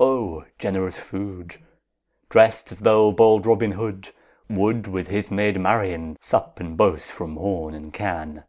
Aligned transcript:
O 0.00 0.44
generous 0.58 0.98
food! 0.98 1.54
Drest 2.30 2.72
as 2.72 2.80
though 2.80 3.12
bold 3.12 3.46
Robin 3.46 3.70
Hood 3.70 4.08
10 4.48 4.56
Would, 4.56 4.86
with 4.88 5.06
his 5.06 5.30
maid 5.30 5.60
Marian, 5.60 6.16
Sup 6.20 6.58
and 6.58 6.76
bowse 6.76 7.12
from 7.12 7.36
horn 7.36 7.74
and 7.74 7.92
can. 7.94 8.42